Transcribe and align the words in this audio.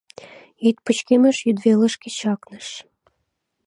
Йӱд 0.63 0.77
пычкемыш 0.85 1.37
йӱдвелышке 1.45 2.09
чакныш. 2.19 2.67